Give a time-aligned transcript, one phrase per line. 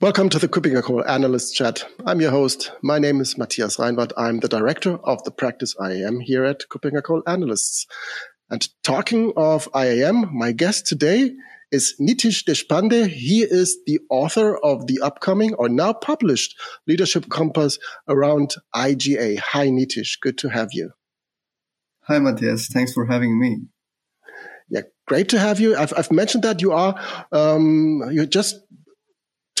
[0.00, 1.84] Welcome to the KuppingerCole Analyst Chat.
[2.06, 2.72] I'm your host.
[2.80, 4.12] My name is Matthias Reinwarth.
[4.16, 7.86] I'm the director of the practice IAM here at KuppingerCole Analysts.
[8.48, 11.32] And talking of IAM, my guest today
[11.70, 13.08] is Nitish Deshpande.
[13.08, 17.78] He is the author of the upcoming or now published Leadership Compass
[18.08, 19.38] around IGA.
[19.52, 20.18] Hi, Nitish.
[20.18, 20.92] Good to have you.
[22.04, 22.68] Hi, Matthias.
[22.68, 23.64] Thanks for having me.
[24.70, 25.76] Yeah, great to have you.
[25.76, 26.98] I've, I've mentioned that you are,
[27.32, 28.60] um, you just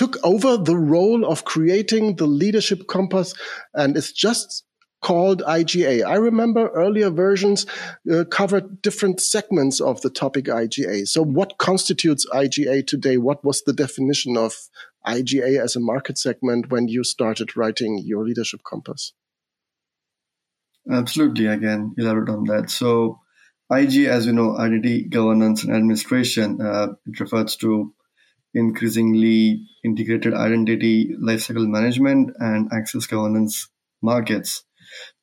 [0.00, 3.34] took over the role of creating the leadership compass
[3.74, 4.64] and it's just
[5.02, 6.02] called IGA.
[6.06, 7.66] I remember earlier versions
[8.10, 11.06] uh, covered different segments of the topic IGA.
[11.06, 13.18] So what constitutes IGA today?
[13.18, 14.56] What was the definition of
[15.06, 19.12] IGA as a market segment when you started writing your leadership compass?
[20.90, 21.44] Absolutely.
[21.44, 22.70] Can elaborate on that.
[22.70, 23.20] So
[23.70, 27.92] IG, as you know, identity governance and administration, uh, it refers to
[28.54, 33.68] increasingly integrated identity lifecycle management and access governance
[34.02, 34.64] markets.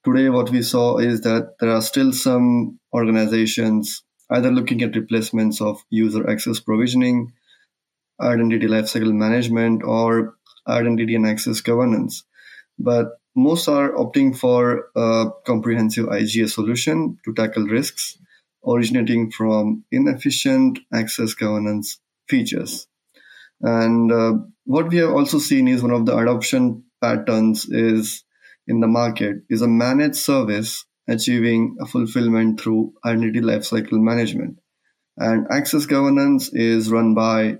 [0.06, 5.62] Today, what we saw is that there are still some organizations either looking at replacements
[5.62, 7.32] of user access provisioning,
[8.22, 10.36] identity lifecycle management, or
[10.68, 12.24] identity and access governance.
[12.80, 18.18] But most are opting for a comprehensive IGA solution to tackle risks
[18.66, 22.88] originating from inefficient access governance features.
[23.62, 24.34] And uh,
[24.66, 28.24] what we have also seen is one of the adoption patterns is
[28.68, 34.60] in the market is a managed service achieving a fulfillment through identity lifecycle management.
[35.16, 37.60] And access governance is run by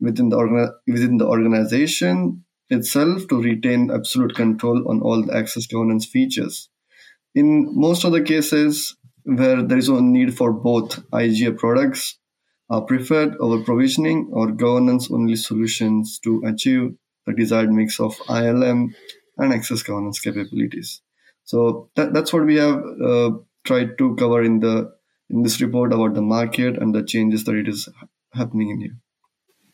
[0.00, 6.06] within the within the organization itself to retain absolute control on all the access governance
[6.06, 6.70] features.
[7.34, 12.18] In most of the cases where there is no need for both IGA products
[12.70, 16.94] are preferred over provisioning or governance-only solutions to achieve
[17.26, 18.88] the desired mix of ILM
[19.38, 21.00] and access governance capabilities.
[21.44, 23.30] So that, that's what we have uh,
[23.64, 24.92] tried to cover in the
[25.30, 27.88] in this report about the market and the changes that it is
[28.32, 28.96] happening in here.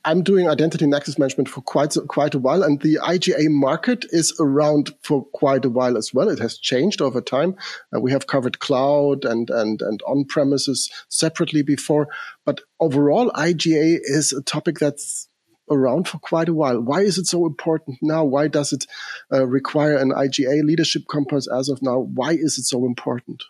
[0.04, 4.06] I'm doing identity and access management for quite quite a while, and the IGA market
[4.10, 6.30] is around for quite a while as well.
[6.30, 7.56] It has changed over time.
[7.94, 12.08] Uh, we have covered cloud and and and on premises separately before,
[12.46, 15.28] but overall, IGA is a topic that's
[15.70, 16.80] around for quite a while.
[16.80, 18.24] Why is it so important now?
[18.24, 18.86] Why does it
[19.32, 21.98] uh, require an IGA leadership compass as of now?
[21.98, 23.44] Why is it so important?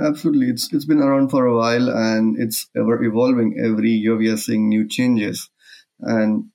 [0.00, 0.48] Absolutely.
[0.48, 3.58] It's it's been around for a while and it's ever evolving.
[3.62, 5.50] Every year we are seeing new changes.
[6.00, 6.50] And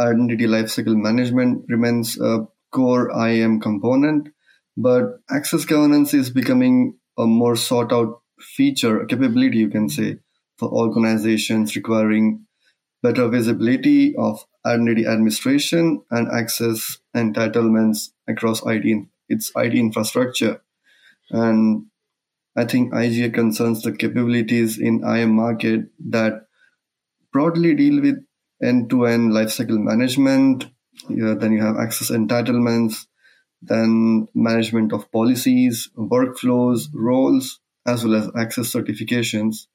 [0.00, 4.28] identity lifecycle management remains a core IAM component,
[4.76, 10.18] but access governance is becoming a more sought out feature, a capability you can say,
[10.58, 12.46] for organizations requiring
[13.02, 20.62] better visibility of identity administration and access entitlements across IT its IT infrastructure.
[21.30, 21.86] And
[22.56, 26.46] I think IGA concerns the capabilities in IAM market that
[27.32, 28.24] broadly deal with
[28.62, 30.66] end-to-end lifecycle management.
[31.08, 33.06] then you have access entitlements,
[33.60, 39.66] then management of policies, workflows, roles, as well as access certifications.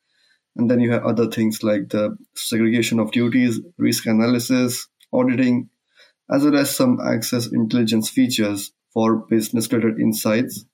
[0.55, 5.69] And then you have other things like the segregation of duties, risk analysis, auditing,
[6.31, 10.65] as well as some access intelligence features for business related insights.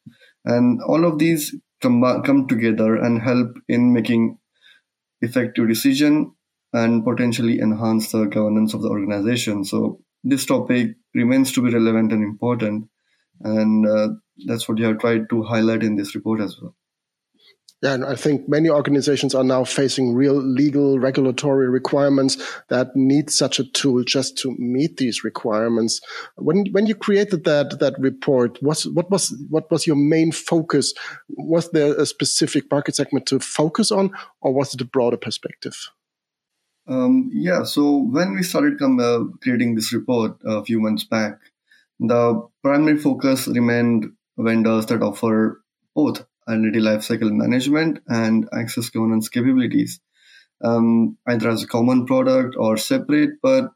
[0.44, 1.56] And all of these
[1.86, 4.38] come, come together and help in making
[5.22, 6.34] effective decision
[6.74, 9.64] and potentially enhance the governance of the organization.
[9.64, 12.90] So this topic remains to be relevant and important,
[13.42, 14.10] and uh,
[14.48, 16.76] that's what you have tried to highlight in this report as well.
[17.86, 22.36] Yeah, and I think many organizations are now facing real legal regulatory requirements
[22.70, 26.02] that need such a tool just to meet these requirements.
[26.36, 30.96] When when you created that that report, was what was what was your main focus?
[31.30, 34.10] Was there a specific market segment to focus on,
[34.42, 35.78] or was it a broader perspective?
[36.88, 41.38] Um, yeah, so when we started come, uh, creating this report a few months back,
[42.00, 45.62] the primary focus remained vendors that offer
[45.94, 50.00] both identity lifecycle management and access governance capabilities,
[50.64, 53.72] um, either as a common product or separate, but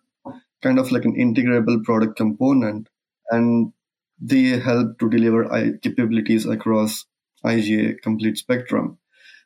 [0.62, 2.90] kind of like an integrable product component.
[3.30, 3.74] And
[4.20, 7.06] they help to deliver capabilities across
[7.46, 8.98] IGA complete spectrum.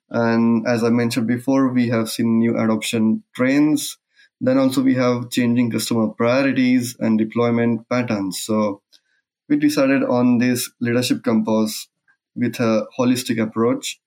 [0.10, 3.98] And as I mentioned before, we have seen new adoption trends.
[4.42, 8.40] Then also we have changing customer priorities and deployment patterns.
[8.40, 8.82] So
[9.48, 11.88] we decided on this leadership compass
[12.36, 14.00] with a holistic approach.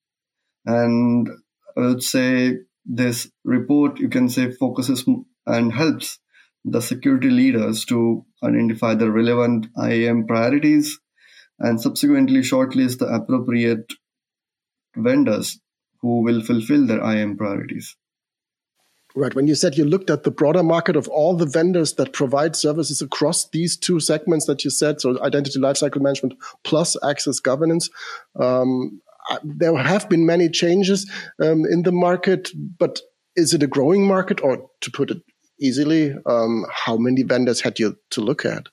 [0.65, 1.29] And
[1.77, 5.05] I would say this report, you can say, focuses
[5.47, 6.19] and helps
[6.65, 10.99] the security leaders to identify the relevant IAM priorities
[11.59, 13.93] and subsequently shortlist the appropriate
[14.97, 15.61] vendors
[16.01, 17.97] who will fulfill their IAM priorities.
[19.19, 19.35] Right.
[19.35, 22.55] When you said you looked at the broader market of all the vendors that provide
[22.55, 26.35] services across these two segments that you said, so identity lifecycle management
[26.65, 27.89] plus access governance,
[28.39, 29.01] um,
[29.43, 31.11] there have been many changes
[31.43, 33.01] um, in the market, but
[33.35, 35.23] is it a growing market, or to put it
[35.59, 38.69] easily, um, how many vendors had you to look at?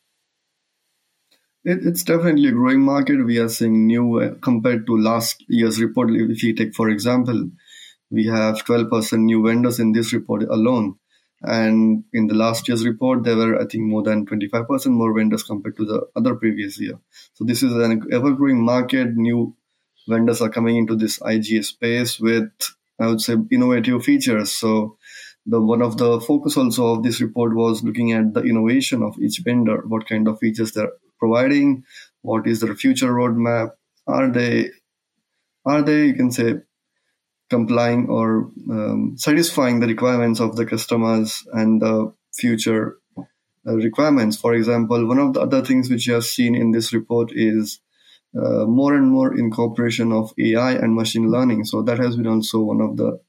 [1.64, 3.26] It's definitely a growing market.
[3.26, 6.10] We are seeing new uh, compared to last year's report.
[6.12, 7.50] If you take, for example,
[8.14, 10.96] we have 12% new vendors in this report alone.
[11.42, 15.44] And in the last year's report, there were, I think, more than 25% more vendors
[15.44, 17.00] compared to the other previous year.
[17.34, 19.16] So this is an ever-growing market.
[19.16, 19.56] New
[20.08, 22.52] vendors are coming into this IGA space with,
[23.00, 24.52] I would say, innovative features.
[24.52, 24.98] So
[25.46, 29.18] the one of the focus also of this report was looking at the innovation of
[29.20, 31.84] each vendor, what kind of features they're providing,
[32.22, 33.72] what is their future roadmap,
[34.08, 34.70] are they
[35.66, 36.56] are they you can say
[37.56, 38.26] complying or
[38.76, 41.96] um, satisfying the requirements of the customers and the
[42.42, 42.98] future
[43.68, 44.38] uh, requirements.
[44.38, 47.80] For example, one of the other things which you have seen in this report is
[48.42, 51.66] uh, more and more incorporation of AI and machine learning.
[51.66, 53.20] So that has been also one of the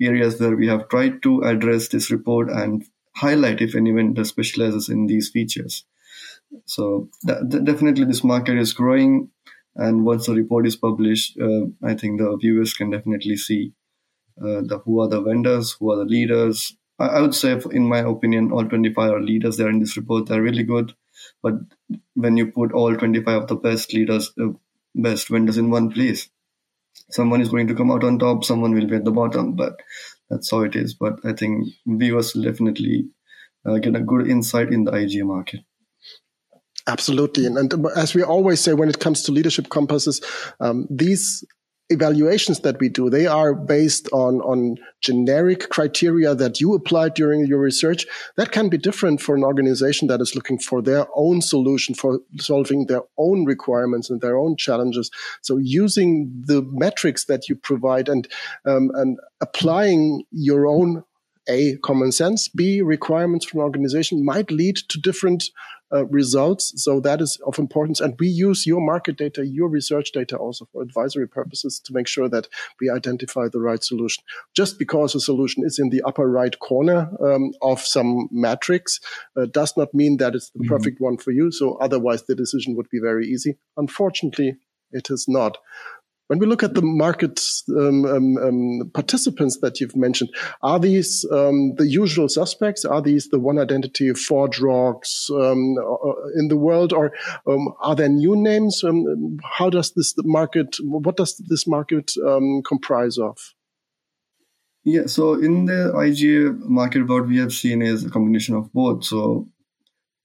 [0.00, 2.84] areas where we have tried to address this report and
[3.16, 5.84] highlight if any vendor specializes in these features.
[6.64, 9.30] So that, definitely this market is growing
[9.78, 13.72] and once the report is published, uh, I think the viewers can definitely see
[14.40, 16.76] uh, the who are the vendors, who are the leaders.
[16.98, 20.26] I, I would say, in my opinion, all 25 are leaders there in this report.
[20.26, 20.94] They're really good.
[21.42, 21.54] But
[22.14, 24.48] when you put all 25 of the best leaders, uh,
[24.94, 26.28] best vendors in one place,
[27.10, 29.54] someone is going to come out on top, someone will be at the bottom.
[29.54, 29.80] But
[30.30, 30.94] that's how it is.
[30.94, 33.08] But I think viewers will definitely
[33.66, 35.60] uh, get a good insight in the IGA market.
[36.88, 37.44] Absolutely.
[37.44, 40.22] And, and, as we always say, when it comes to leadership compasses,
[40.58, 41.44] um, these
[41.90, 47.46] evaluations that we do, they are based on, on generic criteria that you applied during
[47.46, 48.06] your research.
[48.36, 52.20] That can be different for an organization that is looking for their own solution for
[52.38, 55.10] solving their own requirements and their own challenges.
[55.42, 58.28] So using the metrics that you provide and,
[58.66, 61.04] um, and applying your own
[61.48, 65.50] a common sense b requirements from an organization might lead to different
[65.92, 66.72] uh, results.
[66.76, 68.00] So that is of importance.
[68.00, 72.06] And we use your market data, your research data also for advisory purposes to make
[72.06, 72.48] sure that
[72.80, 74.22] we identify the right solution.
[74.54, 79.00] Just because a solution is in the upper right corner um, of some matrix
[79.36, 80.74] uh, does not mean that it's the mm-hmm.
[80.74, 81.50] perfect one for you.
[81.50, 83.56] So otherwise the decision would be very easy.
[83.76, 84.56] Unfortunately,
[84.90, 85.58] it is not.
[86.28, 87.40] When we look at the market
[87.70, 90.28] um, um, um, participants that you've mentioned,
[90.62, 92.84] are these um, the usual suspects?
[92.84, 97.12] Are these the one identity ForgeRock's um, uh, in the world, or
[97.80, 98.84] are there new names?
[99.58, 100.76] how does this market?
[100.82, 102.12] What does this market
[102.66, 103.54] comprise of?
[104.84, 109.04] Yeah, so in the IGA market, what we have seen is a combination of both.
[109.04, 109.48] So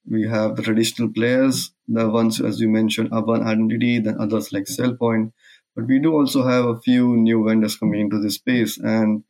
[0.10, 4.63] we have the traditional players, the ones, as you mentioned, one Identity, then others like
[4.63, 5.32] SailPoint
[5.75, 9.24] but we do also have a few new vendors coming into this space, and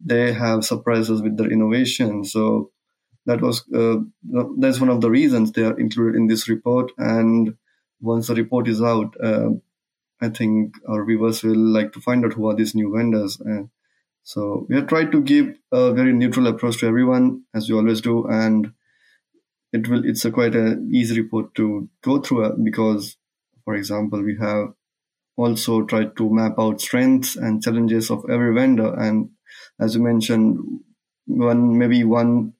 [0.00, 2.24] they have surprised us with their innovation.
[2.24, 2.70] So
[3.26, 3.96] that was uh,
[4.58, 6.92] that's one of the reasons they are included in this report.
[6.98, 7.56] And
[8.00, 9.50] once the report is out, uh,
[10.20, 13.38] I think our viewers will like to find out who are these new vendors.
[13.40, 13.70] And
[14.22, 18.00] so we have tried to give a very neutral approach to everyone, as we always
[18.00, 18.72] do, and
[19.72, 23.16] it will it's a quite an easy report to go through uh, because,
[23.64, 24.72] for example, we have
[25.36, 28.94] also try to map out strengths and challenges of every vendor.
[28.94, 29.30] And
[29.78, 30.58] as you mentioned,
[31.26, 32.54] one maybe one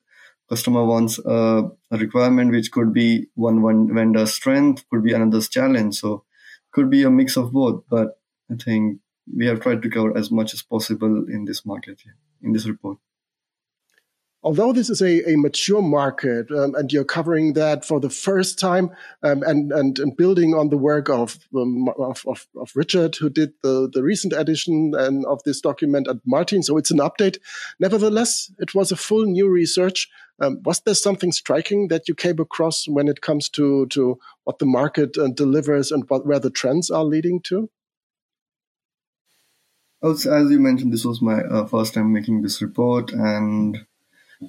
[0.49, 5.49] customer wants a, a requirement which could be one one vendor's strength, could be another's
[5.49, 5.97] challenge.
[5.97, 6.25] So
[6.73, 7.85] could be a mix of both.
[7.89, 8.19] But
[8.51, 9.01] I think
[9.35, 12.01] we have tried to cover as much as possible in this market
[12.43, 12.99] in this report
[14.47, 18.61] although this is a, a mature market um, and you're covering that for the first
[18.61, 18.91] time
[19.25, 23.29] um, and, and, and building on the work of, um, of, of, of, Richard, who
[23.29, 27.39] did the, the recent edition and of this document at Martin, so it's an update.
[27.81, 30.09] Nevertheless, it was a full new research.
[30.41, 34.61] Um, was there something striking that you came across when it comes to, to what
[34.61, 37.69] the market uh, delivers and what, where the trends are leading to?
[40.05, 43.85] As you mentioned, this was my uh, first time making this report, and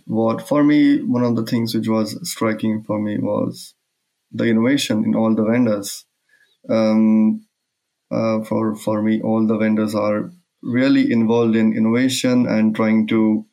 [0.05, 3.73] what for me one of the things which was striking for me was
[4.31, 6.05] the innovation in all the vendors
[6.69, 7.45] um,
[8.11, 13.45] uh, for for me all the vendors are really involved in innovation and trying to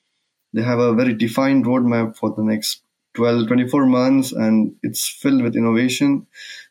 [0.54, 5.42] they have a very defined roadmap for the next 12, 24 months, and it's filled
[5.42, 6.26] with innovation.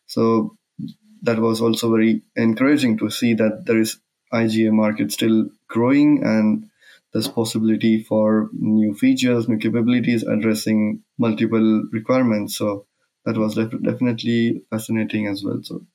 [0.06, 0.56] So
[1.22, 3.98] that was also very encouraging to see that there is
[4.32, 6.70] IGA market still growing and
[7.14, 12.56] there's possibility for new features, new capabilities addressing multiple requirements.
[12.58, 12.86] So
[13.26, 15.60] that was def- definitely fascinating as well.
[15.64, 15.86] So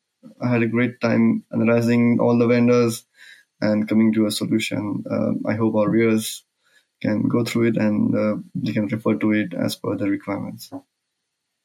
[0.41, 3.05] I had a great time analyzing all the vendors
[3.61, 5.03] and coming to a solution.
[5.11, 6.45] Um, I hope our viewers
[7.01, 10.71] can go through it and uh, they can refer to it as per the requirements.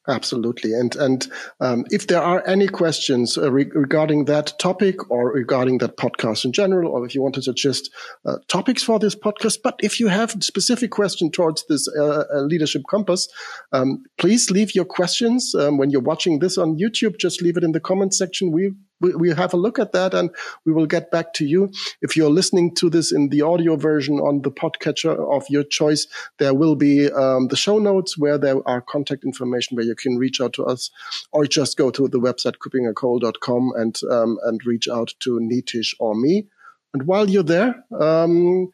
[0.07, 0.73] Absolutely.
[0.73, 1.27] And and
[1.59, 6.45] um, if there are any questions uh, re- regarding that topic or regarding that podcast
[6.45, 7.89] in general, or if you want to suggest
[8.25, 12.41] uh, topics for this podcast, but if you have specific question towards this uh, uh
[12.41, 13.27] leadership compass,
[13.71, 17.17] um, please leave your questions um, when you're watching this on YouTube.
[17.17, 18.51] Just leave it in the comment section.
[18.51, 20.29] We we, have a look at that and
[20.65, 21.71] we will get back to you.
[22.01, 26.07] If you're listening to this in the audio version on the podcatcher of your choice,
[26.39, 30.17] there will be um, the show notes where there are contact information where you can
[30.17, 30.91] reach out to us
[31.31, 36.15] or just go to the website kuppingercole.com and, um, and reach out to Nitish or
[36.15, 36.47] me.
[36.93, 38.69] And while you're there, um,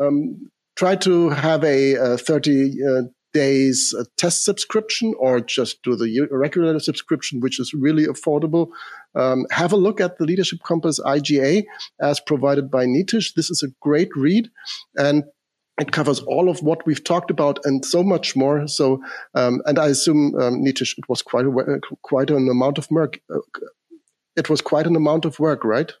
[0.00, 3.02] um try to have a, a 30 uh,
[3.36, 8.68] days test subscription or just do the regular subscription, which is really affordable.
[9.14, 11.64] Um, have a look at the Leadership Compass IGA
[12.00, 13.34] as provided by Nitish.
[13.34, 14.50] This is a great read
[14.96, 15.24] and
[15.78, 18.66] it covers all of what we've talked about and so much more.
[18.66, 19.02] So,
[19.34, 23.20] um, and I assume, um, Nitish, it was quite a, quite an amount of work.
[23.28, 23.40] Uh,
[24.36, 25.92] it was quite an amount of work, right?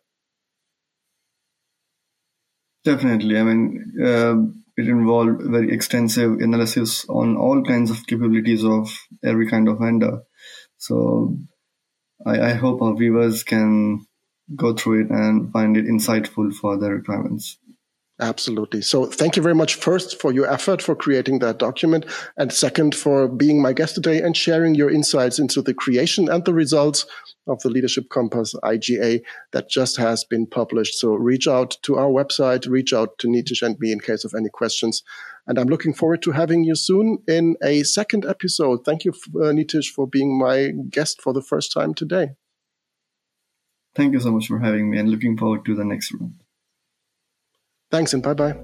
[2.84, 3.38] Definitely.
[3.38, 4.36] I mean, uh,
[4.76, 8.90] it involved very extensive analysis on all kinds of capabilities of
[9.24, 10.22] every kind of vendor.
[10.76, 11.38] So
[12.24, 14.06] I, I hope our viewers can
[14.54, 17.58] go through it and find it insightful for their requirements.
[18.18, 18.80] Absolutely.
[18.80, 22.06] So thank you very much first for your effort for creating that document
[22.38, 26.42] and second for being my guest today and sharing your insights into the creation and
[26.46, 27.04] the results
[27.46, 29.20] of the Leadership Compass IGA
[29.52, 30.94] that just has been published.
[30.98, 34.32] So reach out to our website, reach out to Nitish and me in case of
[34.34, 35.02] any questions.
[35.46, 38.86] And I'm looking forward to having you soon in a second episode.
[38.86, 42.30] Thank you, uh, Nitish, for being my guest for the first time today.
[43.94, 46.34] Thank you so much for having me and looking forward to the next one.
[47.96, 48.54] Thanks and bye bye.